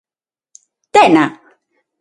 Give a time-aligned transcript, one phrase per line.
[0.93, 1.25] ¿Tena?